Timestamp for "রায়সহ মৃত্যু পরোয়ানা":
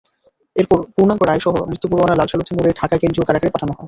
1.23-2.15